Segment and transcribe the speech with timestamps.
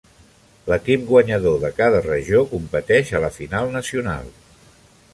[0.71, 4.37] L'equip guanyador de cada regió competeix a la final nacional.